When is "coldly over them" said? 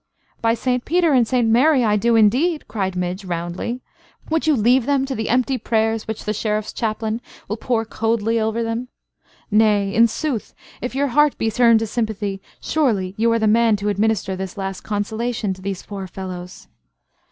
7.85-8.87